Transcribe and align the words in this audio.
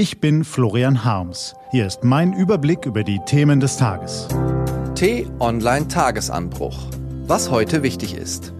Ich 0.00 0.18
bin 0.18 0.44
Florian 0.44 1.04
Harms. 1.04 1.54
Hier 1.72 1.86
ist 1.86 2.04
mein 2.04 2.32
Überblick 2.32 2.86
über 2.86 3.04
die 3.04 3.20
Themen 3.26 3.60
des 3.60 3.76
Tages. 3.76 4.28
T-Online 4.94 5.88
Tagesanbruch. 5.88 6.78
Was 7.26 7.50
heute 7.50 7.82
wichtig 7.82 8.14
ist. 8.14 8.54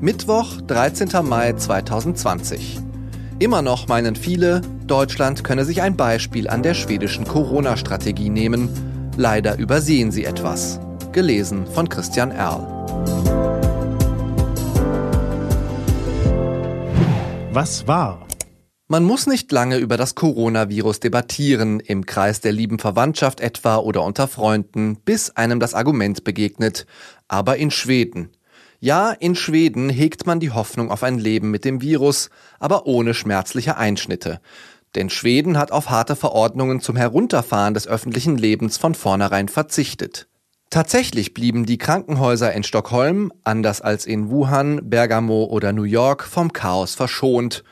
Mittwoch, 0.00 0.58
13. 0.62 1.10
Mai 1.22 1.52
2020. 1.52 2.78
Immer 3.38 3.60
noch 3.60 3.88
meinen 3.88 4.16
viele, 4.16 4.62
Deutschland 4.86 5.44
könne 5.44 5.66
sich 5.66 5.82
ein 5.82 5.98
Beispiel 5.98 6.48
an 6.48 6.62
der 6.62 6.72
schwedischen 6.72 7.26
Corona-Strategie 7.26 8.30
nehmen. 8.30 8.70
Leider 9.18 9.58
übersehen 9.58 10.10
sie 10.10 10.24
etwas. 10.24 10.80
Gelesen 11.12 11.66
von 11.66 11.90
Christian 11.90 12.30
Erl. 12.30 12.66
Was 17.52 17.86
war? 17.86 18.26
Man 18.88 19.02
muss 19.02 19.26
nicht 19.26 19.50
lange 19.50 19.78
über 19.78 19.96
das 19.96 20.14
Coronavirus 20.14 21.00
debattieren, 21.00 21.80
im 21.80 22.06
Kreis 22.06 22.40
der 22.40 22.52
lieben 22.52 22.78
Verwandtschaft 22.78 23.40
etwa 23.40 23.78
oder 23.78 24.04
unter 24.04 24.28
Freunden, 24.28 24.96
bis 25.04 25.30
einem 25.30 25.58
das 25.58 25.74
Argument 25.74 26.22
begegnet. 26.22 26.86
Aber 27.26 27.56
in 27.56 27.72
Schweden. 27.72 28.30
Ja, 28.78 29.10
in 29.10 29.34
Schweden 29.34 29.88
hegt 29.88 30.24
man 30.24 30.38
die 30.38 30.52
Hoffnung 30.52 30.92
auf 30.92 31.02
ein 31.02 31.18
Leben 31.18 31.50
mit 31.50 31.64
dem 31.64 31.82
Virus, 31.82 32.30
aber 32.60 32.86
ohne 32.86 33.12
schmerzliche 33.12 33.76
Einschnitte. 33.76 34.40
Denn 34.94 35.10
Schweden 35.10 35.58
hat 35.58 35.72
auf 35.72 35.90
harte 35.90 36.14
Verordnungen 36.14 36.80
zum 36.80 36.94
Herunterfahren 36.94 37.74
des 37.74 37.88
öffentlichen 37.88 38.38
Lebens 38.38 38.76
von 38.76 38.94
vornherein 38.94 39.48
verzichtet. 39.48 40.28
Tatsächlich 40.70 41.34
blieben 41.34 41.66
die 41.66 41.78
Krankenhäuser 41.78 42.52
in 42.52 42.62
Stockholm, 42.62 43.32
anders 43.42 43.80
als 43.80 44.06
in 44.06 44.30
Wuhan, 44.30 44.88
Bergamo 44.88 45.44
oder 45.46 45.72
New 45.72 45.82
York, 45.82 46.22
vom 46.22 46.52
Chaos 46.52 46.94
verschont. 46.94 47.64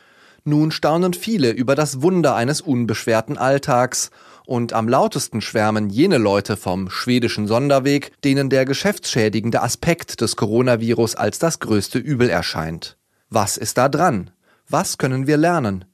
Nun 0.46 0.70
staunen 0.70 1.14
viele 1.14 1.50
über 1.52 1.74
das 1.74 2.02
Wunder 2.02 2.34
eines 2.34 2.60
unbeschwerten 2.60 3.38
Alltags 3.38 4.10
und 4.44 4.74
am 4.74 4.88
lautesten 4.88 5.40
schwärmen 5.40 5.88
jene 5.88 6.18
Leute 6.18 6.58
vom 6.58 6.90
schwedischen 6.90 7.46
Sonderweg, 7.46 8.12
denen 8.24 8.50
der 8.50 8.66
geschäftsschädigende 8.66 9.62
Aspekt 9.62 10.20
des 10.20 10.36
Coronavirus 10.36 11.14
als 11.14 11.38
das 11.38 11.60
größte 11.60 11.98
Übel 11.98 12.28
erscheint. 12.28 12.98
Was 13.30 13.56
ist 13.56 13.78
da 13.78 13.88
dran? 13.88 14.32
Was 14.68 14.98
können 14.98 15.26
wir 15.26 15.38
lernen? 15.38 15.86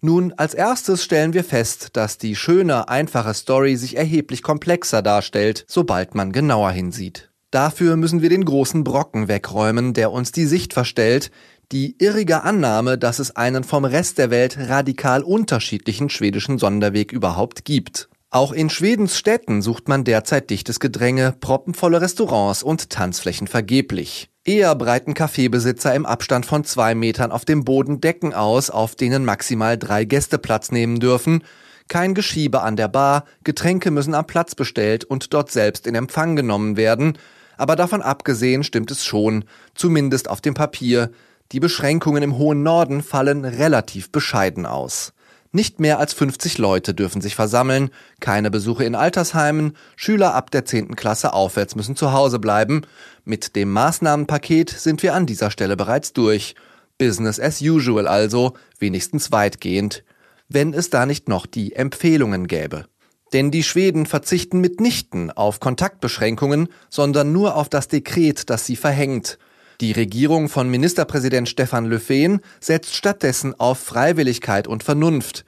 Nun, 0.00 0.32
als 0.38 0.54
erstes 0.54 1.04
stellen 1.04 1.34
wir 1.34 1.44
fest, 1.44 1.90
dass 1.92 2.16
die 2.16 2.34
schöne, 2.34 2.88
einfache 2.88 3.34
Story 3.34 3.76
sich 3.76 3.96
erheblich 3.98 4.42
komplexer 4.42 5.02
darstellt, 5.02 5.66
sobald 5.68 6.14
man 6.14 6.32
genauer 6.32 6.70
hinsieht. 6.70 7.30
Dafür 7.50 7.96
müssen 7.96 8.20
wir 8.20 8.28
den 8.28 8.44
großen 8.44 8.84
Brocken 8.84 9.26
wegräumen, 9.26 9.94
der 9.94 10.12
uns 10.12 10.32
die 10.32 10.44
Sicht 10.44 10.74
verstellt, 10.74 11.30
die 11.72 11.96
irrige 11.98 12.42
Annahme, 12.44 12.96
dass 12.96 13.18
es 13.18 13.36
einen 13.36 13.62
vom 13.62 13.84
Rest 13.84 14.18
der 14.18 14.30
Welt 14.30 14.56
radikal 14.58 15.22
unterschiedlichen 15.22 16.08
schwedischen 16.08 16.58
Sonderweg 16.58 17.12
überhaupt 17.12 17.64
gibt. 17.64 18.08
Auch 18.30 18.52
in 18.52 18.70
Schwedens 18.70 19.16
Städten 19.16 19.62
sucht 19.62 19.88
man 19.88 20.04
derzeit 20.04 20.50
dichtes 20.50 20.80
Gedränge, 20.80 21.34
proppenvolle 21.40 22.00
Restaurants 22.00 22.62
und 22.62 22.90
Tanzflächen 22.90 23.46
vergeblich. 23.46 24.30
Eher 24.44 24.74
breiten 24.74 25.14
Kaffeebesitzer 25.14 25.94
im 25.94 26.06
Abstand 26.06 26.46
von 26.46 26.64
zwei 26.64 26.94
Metern 26.94 27.32
auf 27.32 27.44
dem 27.44 27.64
Boden 27.64 28.00
Decken 28.00 28.32
aus, 28.32 28.70
auf 28.70 28.96
denen 28.96 29.24
maximal 29.24 29.76
drei 29.76 30.04
Gäste 30.04 30.38
Platz 30.38 30.70
nehmen 30.70 31.00
dürfen. 31.00 31.42
Kein 31.88 32.14
Geschiebe 32.14 32.62
an 32.62 32.76
der 32.76 32.88
Bar, 32.88 33.24
Getränke 33.44 33.90
müssen 33.90 34.14
am 34.14 34.26
Platz 34.26 34.54
bestellt 34.54 35.04
und 35.04 35.32
dort 35.32 35.50
selbst 35.50 35.86
in 35.86 35.94
Empfang 35.94 36.36
genommen 36.36 36.76
werden. 36.76 37.18
Aber 37.56 37.76
davon 37.76 38.02
abgesehen 38.02 38.62
stimmt 38.62 38.90
es 38.90 39.04
schon, 39.04 39.44
zumindest 39.74 40.28
auf 40.28 40.40
dem 40.40 40.54
Papier, 40.54 41.10
die 41.52 41.60
Beschränkungen 41.60 42.22
im 42.22 42.36
hohen 42.36 42.62
Norden 42.62 43.02
fallen 43.02 43.44
relativ 43.44 44.12
bescheiden 44.12 44.66
aus. 44.66 45.12
Nicht 45.50 45.80
mehr 45.80 45.98
als 45.98 46.12
50 46.12 46.58
Leute 46.58 46.92
dürfen 46.92 47.22
sich 47.22 47.34
versammeln, 47.34 47.88
keine 48.20 48.50
Besuche 48.50 48.84
in 48.84 48.94
Altersheimen, 48.94 49.76
Schüler 49.96 50.34
ab 50.34 50.50
der 50.50 50.66
10. 50.66 50.94
Klasse 50.94 51.32
aufwärts 51.32 51.74
müssen 51.74 51.96
zu 51.96 52.12
Hause 52.12 52.38
bleiben. 52.38 52.82
Mit 53.24 53.56
dem 53.56 53.72
Maßnahmenpaket 53.72 54.68
sind 54.68 55.02
wir 55.02 55.14
an 55.14 55.24
dieser 55.24 55.50
Stelle 55.50 55.76
bereits 55.76 56.12
durch. 56.12 56.54
Business 56.98 57.40
as 57.40 57.62
usual 57.62 58.06
also, 58.06 58.54
wenigstens 58.78 59.32
weitgehend. 59.32 60.04
Wenn 60.48 60.74
es 60.74 60.90
da 60.90 61.06
nicht 61.06 61.28
noch 61.28 61.46
die 61.46 61.74
Empfehlungen 61.74 62.46
gäbe. 62.46 62.84
Denn 63.32 63.50
die 63.50 63.62
Schweden 63.62 64.04
verzichten 64.04 64.60
mitnichten 64.60 65.30
auf 65.30 65.60
Kontaktbeschränkungen, 65.60 66.68
sondern 66.90 67.32
nur 67.32 67.56
auf 67.56 67.68
das 67.68 67.88
Dekret, 67.88 68.50
das 68.50 68.66
sie 68.66 68.76
verhängt. 68.76 69.38
Die 69.80 69.92
Regierung 69.92 70.48
von 70.48 70.68
Ministerpräsident 70.68 71.48
Stefan 71.48 71.86
Löfven 71.86 72.40
setzt 72.58 72.96
stattdessen 72.96 73.54
auf 73.60 73.78
Freiwilligkeit 73.78 74.66
und 74.66 74.82
Vernunft. 74.82 75.44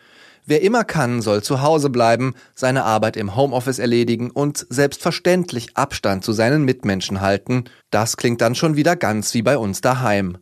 Wer 0.47 0.63
immer 0.63 0.85
kann, 0.85 1.21
soll 1.21 1.43
zu 1.43 1.63
Hause 1.63 1.91
bleiben, 1.91 2.35
seine 2.55 2.85
Arbeit 2.85 3.17
im 3.17 3.35
Homeoffice 3.35 3.81
erledigen 3.81 4.31
und 4.31 4.67
selbstverständlich 4.71 5.77
Abstand 5.77 6.25
zu 6.25 6.33
seinen 6.33 6.65
Mitmenschen 6.65 7.21
halten. 7.21 7.65
Das 7.91 8.17
klingt 8.17 8.41
dann 8.41 8.55
schon 8.55 8.77
wieder 8.77 8.95
ganz 8.95 9.35
wie 9.35 9.43
bei 9.43 9.59
uns 9.59 9.81
daheim. 9.81 10.39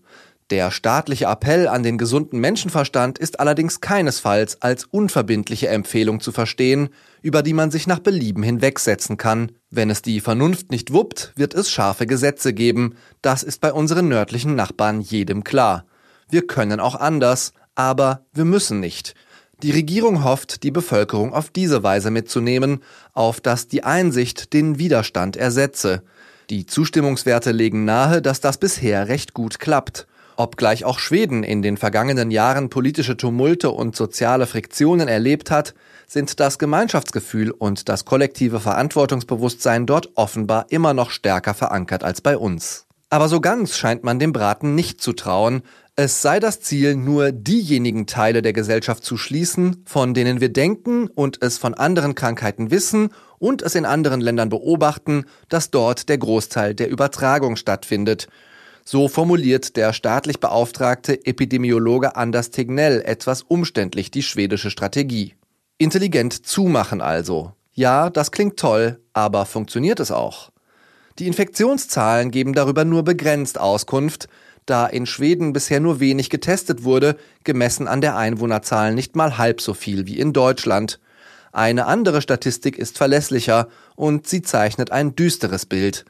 Der 0.50 0.70
staatliche 0.70 1.26
Appell 1.26 1.68
an 1.68 1.82
den 1.82 1.98
gesunden 1.98 2.40
Menschenverstand 2.40 3.18
ist 3.18 3.38
allerdings 3.38 3.82
keinesfalls 3.82 4.62
als 4.62 4.86
unverbindliche 4.86 5.68
Empfehlung 5.68 6.20
zu 6.20 6.32
verstehen, 6.32 6.88
über 7.20 7.42
die 7.42 7.52
man 7.52 7.70
sich 7.70 7.86
nach 7.86 7.98
Belieben 7.98 8.42
hinwegsetzen 8.42 9.18
kann. 9.18 9.52
Wenn 9.68 9.90
es 9.90 10.00
die 10.00 10.20
Vernunft 10.20 10.70
nicht 10.70 10.90
wuppt, 10.90 11.34
wird 11.36 11.52
es 11.52 11.70
scharfe 11.70 12.06
Gesetze 12.06 12.54
geben. 12.54 12.94
Das 13.20 13.42
ist 13.42 13.60
bei 13.60 13.74
unseren 13.74 14.08
nördlichen 14.08 14.54
Nachbarn 14.54 15.02
jedem 15.02 15.44
klar. 15.44 15.84
Wir 16.30 16.46
können 16.46 16.80
auch 16.80 16.94
anders, 16.94 17.52
aber 17.74 18.24
wir 18.32 18.46
müssen 18.46 18.80
nicht. 18.80 19.14
Die 19.62 19.72
Regierung 19.72 20.24
hofft, 20.24 20.62
die 20.62 20.70
Bevölkerung 20.70 21.34
auf 21.34 21.50
diese 21.50 21.82
Weise 21.82 22.10
mitzunehmen, 22.10 22.82
auf 23.12 23.42
dass 23.42 23.68
die 23.68 23.84
Einsicht 23.84 24.54
den 24.54 24.78
Widerstand 24.78 25.36
ersetze. 25.36 26.04
Die 26.48 26.64
Zustimmungswerte 26.64 27.52
legen 27.52 27.84
nahe, 27.84 28.22
dass 28.22 28.40
das 28.40 28.56
bisher 28.56 29.08
recht 29.08 29.34
gut 29.34 29.58
klappt. 29.58 30.06
Obgleich 30.40 30.84
auch 30.84 31.00
Schweden 31.00 31.42
in 31.42 31.62
den 31.62 31.76
vergangenen 31.76 32.30
Jahren 32.30 32.70
politische 32.70 33.16
Tumulte 33.16 33.72
und 33.72 33.96
soziale 33.96 34.46
Friktionen 34.46 35.08
erlebt 35.08 35.50
hat, 35.50 35.74
sind 36.06 36.38
das 36.38 36.60
Gemeinschaftsgefühl 36.60 37.50
und 37.50 37.88
das 37.88 38.04
kollektive 38.04 38.60
Verantwortungsbewusstsein 38.60 39.84
dort 39.84 40.10
offenbar 40.14 40.66
immer 40.68 40.94
noch 40.94 41.10
stärker 41.10 41.54
verankert 41.54 42.04
als 42.04 42.20
bei 42.20 42.36
uns. 42.36 42.86
Aber 43.10 43.28
so 43.28 43.40
ganz 43.40 43.76
scheint 43.76 44.04
man 44.04 44.20
dem 44.20 44.32
Braten 44.32 44.76
nicht 44.76 45.00
zu 45.00 45.12
trauen, 45.12 45.62
es 45.96 46.22
sei 46.22 46.38
das 46.38 46.60
Ziel, 46.60 46.94
nur 46.94 47.32
diejenigen 47.32 48.06
Teile 48.06 48.40
der 48.40 48.52
Gesellschaft 48.52 49.04
zu 49.04 49.16
schließen, 49.16 49.82
von 49.86 50.14
denen 50.14 50.40
wir 50.40 50.52
denken 50.52 51.08
und 51.08 51.42
es 51.42 51.58
von 51.58 51.74
anderen 51.74 52.14
Krankheiten 52.14 52.70
wissen 52.70 53.08
und 53.38 53.62
es 53.62 53.74
in 53.74 53.84
anderen 53.84 54.20
Ländern 54.20 54.50
beobachten, 54.50 55.24
dass 55.48 55.72
dort 55.72 56.08
der 56.08 56.18
Großteil 56.18 56.76
der 56.76 56.90
Übertragung 56.90 57.56
stattfindet 57.56 58.28
so 58.90 59.06
formuliert 59.06 59.76
der 59.76 59.92
staatlich 59.92 60.40
beauftragte 60.40 61.26
Epidemiologe 61.26 62.16
Anders 62.16 62.48
Tegnell 62.48 63.02
etwas 63.04 63.42
umständlich 63.42 64.10
die 64.10 64.22
schwedische 64.22 64.70
Strategie. 64.70 65.34
Intelligent 65.76 66.46
zumachen 66.46 67.02
also. 67.02 67.52
Ja, 67.74 68.08
das 68.08 68.30
klingt 68.30 68.58
toll, 68.58 68.98
aber 69.12 69.44
funktioniert 69.44 70.00
es 70.00 70.10
auch? 70.10 70.52
Die 71.18 71.26
Infektionszahlen 71.26 72.30
geben 72.30 72.54
darüber 72.54 72.86
nur 72.86 73.02
begrenzt 73.04 73.60
Auskunft, 73.60 74.26
da 74.64 74.86
in 74.86 75.04
Schweden 75.04 75.52
bisher 75.52 75.80
nur 75.80 76.00
wenig 76.00 76.30
getestet 76.30 76.82
wurde, 76.82 77.18
gemessen 77.44 77.88
an 77.88 78.00
der 78.00 78.16
Einwohnerzahl 78.16 78.94
nicht 78.94 79.16
mal 79.16 79.36
halb 79.36 79.60
so 79.60 79.74
viel 79.74 80.06
wie 80.06 80.18
in 80.18 80.32
Deutschland. 80.32 80.98
Eine 81.52 81.84
andere 81.84 82.22
Statistik 82.22 82.78
ist 82.78 82.96
verlässlicher 82.96 83.68
und 83.96 84.26
sie 84.26 84.40
zeichnet 84.40 84.92
ein 84.92 85.14
düsteres 85.14 85.66
Bild. 85.66 86.06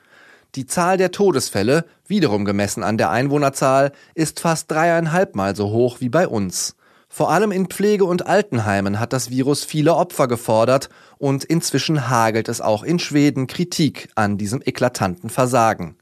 Die 0.54 0.66
Zahl 0.66 0.96
der 0.96 1.10
Todesfälle, 1.10 1.84
wiederum 2.06 2.44
gemessen 2.44 2.82
an 2.82 2.96
der 2.96 3.10
Einwohnerzahl, 3.10 3.92
ist 4.14 4.40
fast 4.40 4.70
dreieinhalbmal 4.70 5.54
so 5.54 5.70
hoch 5.70 6.00
wie 6.00 6.08
bei 6.08 6.26
uns. 6.26 6.74
Vor 7.08 7.30
allem 7.30 7.52
in 7.52 7.66
Pflege- 7.66 8.04
und 8.04 8.26
Altenheimen 8.26 9.00
hat 9.00 9.12
das 9.12 9.30
Virus 9.30 9.64
viele 9.64 9.94
Opfer 9.94 10.28
gefordert 10.28 10.88
und 11.16 11.44
inzwischen 11.44 12.08
hagelt 12.08 12.48
es 12.48 12.60
auch 12.60 12.82
in 12.82 12.98
Schweden 12.98 13.46
Kritik 13.46 14.08
an 14.14 14.36
diesem 14.36 14.62
eklatanten 14.64 15.30
Versagen. 15.30 15.96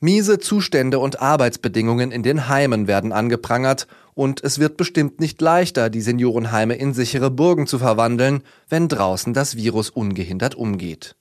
Miese 0.00 0.38
Zustände 0.38 0.98
und 0.98 1.22
Arbeitsbedingungen 1.22 2.10
in 2.10 2.22
den 2.22 2.48
Heimen 2.48 2.86
werden 2.86 3.12
angeprangert 3.12 3.86
und 4.14 4.42
es 4.42 4.58
wird 4.58 4.76
bestimmt 4.76 5.20
nicht 5.20 5.40
leichter, 5.40 5.90
die 5.90 6.00
Seniorenheime 6.00 6.74
in 6.74 6.92
sichere 6.92 7.30
Burgen 7.30 7.66
zu 7.66 7.78
verwandeln, 7.78 8.42
wenn 8.68 8.88
draußen 8.88 9.32
das 9.32 9.56
Virus 9.56 9.90
ungehindert 9.90 10.54
umgeht. 10.54 11.14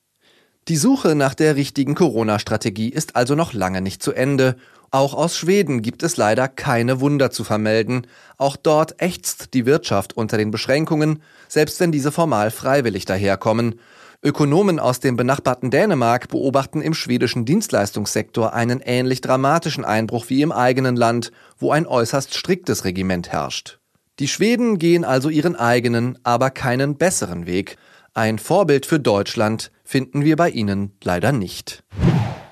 Die 0.68 0.78
Suche 0.78 1.16
nach 1.16 1.34
der 1.34 1.56
richtigen 1.56 1.96
Corona-Strategie 1.96 2.90
ist 2.90 3.16
also 3.16 3.34
noch 3.34 3.54
lange 3.54 3.82
nicht 3.82 4.04
zu 4.04 4.14
Ende. 4.14 4.56
Auch 4.92 5.16
aus 5.16 5.36
Schweden 5.36 5.82
gibt 5.82 6.04
es 6.04 6.18
leider 6.18 6.48
keine 6.48 7.00
Wunder 7.00 7.32
zu 7.32 7.44
vermelden. 7.44 8.06
Auch 8.38 8.56
dort 8.56 9.02
ächzt 9.02 9.56
die 9.56 9.66
Wirtschaft 9.66 10.16
unter 10.16 10.38
den 10.38 10.52
Beschränkungen, 10.52 11.24
selbst 11.48 11.80
wenn 11.80 11.92
diese 11.92 12.12
formal 12.12 12.52
freiwillig 12.52 13.06
daherkommen. 13.06 13.80
Ökonomen 14.22 14.80
aus 14.80 15.00
dem 15.00 15.16
benachbarten 15.16 15.72
Dänemark 15.72 16.28
beobachten 16.28 16.84
im 16.84 16.94
schwedischen 16.94 17.44
Dienstleistungssektor 17.44 18.54
einen 18.54 18.82
ähnlich 18.82 19.22
dramatischen 19.22 19.84
Einbruch 19.84 20.26
wie 20.30 20.44
im 20.44 20.52
eigenen 20.52 20.96
Land, 20.96 21.32
wo 21.58 21.72
ein 21.72 21.88
äußerst 21.88 22.36
striktes 22.36 22.86
Regiment 22.86 23.32
herrscht. 23.32 23.80
Die 24.20 24.28
Schweden 24.28 24.78
gehen 24.78 25.06
also 25.06 25.30
ihren 25.30 25.56
eigenen, 25.56 26.20
aber 26.22 26.52
keinen 26.52 26.98
besseren 26.98 27.48
Weg. 27.48 27.78
Ein 28.14 28.38
Vorbild 28.38 28.86
für 28.86 29.00
Deutschland 29.00 29.72
finden 29.92 30.24
wir 30.24 30.38
bei 30.38 30.50
ihnen 30.50 30.94
leider 31.04 31.34
nicht. 31.34 31.84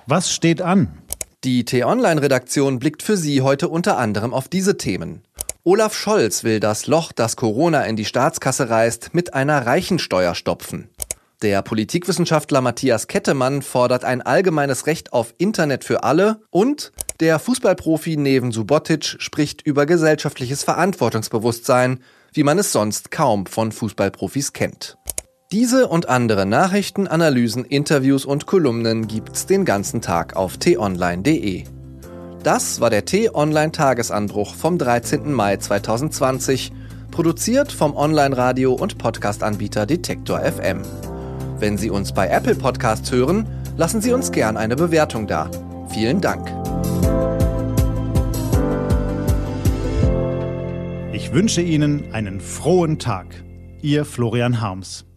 Was 0.07 0.29
steht 0.29 0.61
an? 0.61 0.97
Die 1.45 1.63
T-Online-Redaktion 1.63 2.79
blickt 2.79 3.01
für 3.01 3.15
Sie 3.15 3.41
heute 3.41 3.69
unter 3.69 3.97
anderem 3.97 4.33
auf 4.33 4.49
diese 4.49 4.75
Themen. 4.75 5.23
Olaf 5.63 5.95
Scholz 5.95 6.43
will 6.43 6.59
das 6.59 6.87
Loch, 6.87 7.13
das 7.13 7.37
Corona 7.37 7.83
in 7.85 7.95
die 7.95 8.03
Staatskasse 8.03 8.69
reißt, 8.69 9.13
mit 9.13 9.33
einer 9.33 9.65
Reichensteuer 9.65 10.35
stopfen. 10.35 10.89
Der 11.41 11.61
Politikwissenschaftler 11.61 12.59
Matthias 12.59 13.07
Kettemann 13.07 13.61
fordert 13.61 14.03
ein 14.03 14.21
allgemeines 14.21 14.85
Recht 14.85 15.13
auf 15.13 15.33
Internet 15.37 15.85
für 15.85 16.03
alle 16.03 16.41
und 16.49 16.91
der 17.21 17.39
Fußballprofi 17.39 18.17
Neven 18.17 18.51
Subotic 18.51 19.15
spricht 19.19 19.61
über 19.61 19.85
gesellschaftliches 19.85 20.65
Verantwortungsbewusstsein, 20.65 22.03
wie 22.33 22.43
man 22.43 22.59
es 22.59 22.73
sonst 22.73 23.11
kaum 23.11 23.45
von 23.45 23.71
Fußballprofis 23.71 24.51
kennt. 24.51 24.97
Diese 25.51 25.87
und 25.87 26.09
andere 26.09 26.45
Nachrichten, 26.45 27.07
Analysen, 27.07 27.65
Interviews 27.65 28.23
und 28.23 28.45
Kolumnen 28.45 29.07
gibt's 29.07 29.47
den 29.47 29.65
ganzen 29.65 29.99
Tag 29.99 30.35
auf 30.35 30.57
t-online.de. 30.57 31.63
Das 32.43 32.79
war 32.81 32.91
der 32.91 33.05
T-Online 33.05 33.71
Tagesanbruch 33.71 34.53
vom 34.53 34.77
13. 34.77 35.33
Mai 35.33 35.57
2020, 35.57 36.71
produziert 37.09 37.71
vom 37.71 37.95
Online-Radio- 37.95 38.75
und 38.75 38.99
Podcast-Anbieter 38.99 39.87
Detektor 39.87 40.39
FM. 40.39 40.83
Wenn 41.57 41.79
Sie 41.79 41.89
uns 41.89 42.13
bei 42.13 42.27
Apple 42.27 42.53
Podcasts 42.53 43.11
hören, 43.11 43.47
lassen 43.75 44.01
Sie 44.01 44.13
uns 44.13 44.31
gern 44.31 44.55
eine 44.55 44.75
Bewertung 44.75 45.25
da. 45.25 45.49
Vielen 45.89 46.21
Dank. 46.21 46.47
Ich 51.11 51.33
wünsche 51.33 51.63
Ihnen 51.63 52.13
einen 52.13 52.39
frohen 52.39 52.99
Tag. 52.99 53.25
Ihr 53.81 54.05
Florian 54.05 54.61
Harms. 54.61 55.08